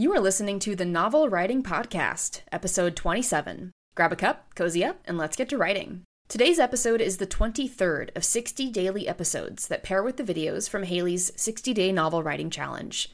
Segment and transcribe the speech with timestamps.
[0.00, 3.70] You are listening to the Novel Writing Podcast, episode 27.
[3.94, 6.04] Grab a cup, cozy up, and let's get to writing.
[6.26, 10.84] Today's episode is the 23rd of 60 daily episodes that pair with the videos from
[10.84, 13.12] Halie's 60 Day Novel Writing Challenge.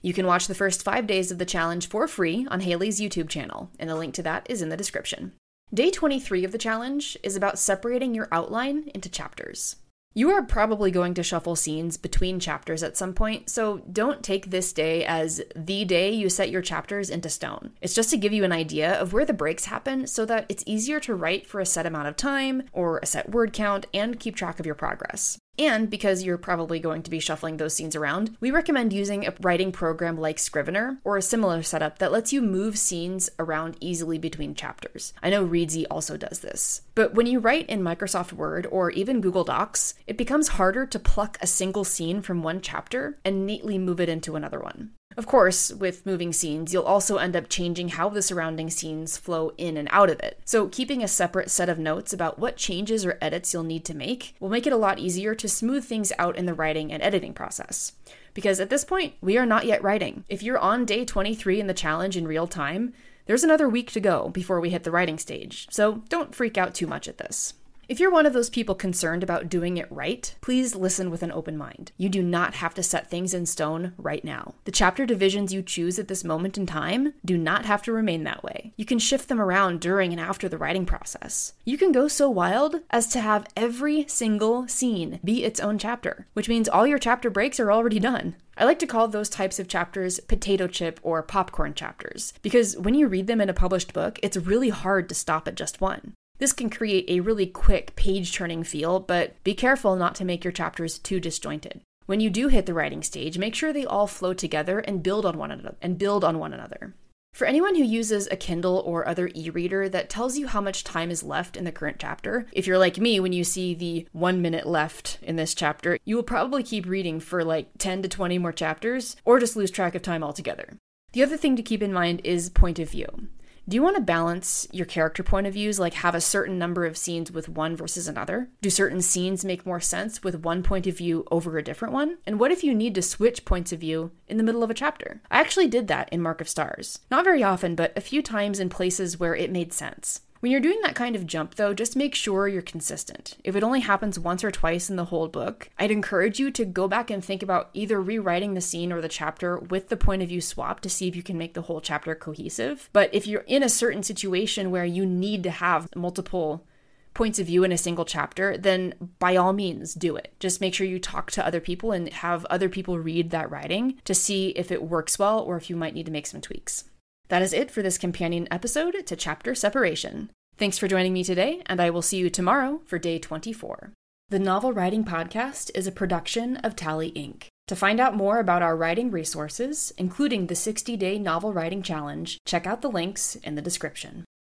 [0.00, 3.28] You can watch the first five days of the challenge for free on Halie's YouTube
[3.28, 5.34] channel, and the link to that is in the description.
[5.74, 9.76] Day 23 of the challenge is about separating your outline into chapters.
[10.14, 14.50] You are probably going to shuffle scenes between chapters at some point, so don't take
[14.50, 17.72] this day as the day you set your chapters into stone.
[17.80, 20.64] It's just to give you an idea of where the breaks happen so that it's
[20.66, 24.20] easier to write for a set amount of time or a set word count and
[24.20, 25.38] keep track of your progress.
[25.58, 29.34] And because you're probably going to be shuffling those scenes around, we recommend using a
[29.40, 34.16] writing program like Scrivener or a similar setup that lets you move scenes around easily
[34.18, 35.12] between chapters.
[35.22, 36.82] I know Reedsy also does this.
[36.94, 40.98] But when you write in Microsoft Word or even Google Docs, it becomes harder to
[40.98, 44.92] pluck a single scene from one chapter and neatly move it into another one.
[45.16, 49.52] Of course, with moving scenes, you'll also end up changing how the surrounding scenes flow
[49.58, 50.40] in and out of it.
[50.44, 53.94] So, keeping a separate set of notes about what changes or edits you'll need to
[53.94, 57.02] make will make it a lot easier to smooth things out in the writing and
[57.02, 57.92] editing process.
[58.34, 60.24] Because at this point, we are not yet writing.
[60.28, 62.94] If you're on day 23 in the challenge in real time,
[63.26, 66.74] there's another week to go before we hit the writing stage, so don't freak out
[66.74, 67.54] too much at this.
[67.92, 71.30] If you're one of those people concerned about doing it right, please listen with an
[71.30, 71.92] open mind.
[71.98, 74.54] You do not have to set things in stone right now.
[74.64, 78.24] The chapter divisions you choose at this moment in time do not have to remain
[78.24, 78.72] that way.
[78.78, 81.52] You can shift them around during and after the writing process.
[81.66, 86.26] You can go so wild as to have every single scene be its own chapter,
[86.32, 88.36] which means all your chapter breaks are already done.
[88.56, 92.94] I like to call those types of chapters potato chip or popcorn chapters, because when
[92.94, 96.14] you read them in a published book, it's really hard to stop at just one.
[96.42, 100.42] This can create a really quick page turning feel, but be careful not to make
[100.42, 101.82] your chapters too disjointed.
[102.06, 105.24] When you do hit the writing stage, make sure they all flow together and build
[105.24, 106.94] on one another and build on one another.
[107.32, 110.82] For anyone who uses a Kindle or other e reader that tells you how much
[110.82, 114.08] time is left in the current chapter, if you're like me, when you see the
[114.10, 118.08] one minute left in this chapter, you will probably keep reading for like 10 to
[118.08, 120.76] 20 more chapters or just lose track of time altogether.
[121.12, 123.28] The other thing to keep in mind is point of view.
[123.68, 126.84] Do you want to balance your character point of views, like have a certain number
[126.84, 128.48] of scenes with one versus another?
[128.60, 132.18] Do certain scenes make more sense with one point of view over a different one?
[132.26, 134.74] And what if you need to switch points of view in the middle of a
[134.74, 135.22] chapter?
[135.30, 136.98] I actually did that in Mark of Stars.
[137.08, 140.22] Not very often, but a few times in places where it made sense.
[140.42, 143.36] When you're doing that kind of jump, though, just make sure you're consistent.
[143.44, 146.64] If it only happens once or twice in the whole book, I'd encourage you to
[146.64, 150.20] go back and think about either rewriting the scene or the chapter with the point
[150.20, 152.90] of view swap to see if you can make the whole chapter cohesive.
[152.92, 156.66] But if you're in a certain situation where you need to have multiple
[157.14, 160.34] points of view in a single chapter, then by all means do it.
[160.40, 164.00] Just make sure you talk to other people and have other people read that writing
[164.06, 166.82] to see if it works well or if you might need to make some tweaks.
[167.28, 170.30] That is it for this companion episode to Chapter Separation.
[170.56, 173.92] Thanks for joining me today, and I will see you tomorrow for day 24.
[174.28, 177.46] The Novel Writing Podcast is a production of Tally Inc.
[177.68, 182.38] To find out more about our writing resources, including the 60 day novel writing challenge,
[182.44, 184.24] check out the links in the description.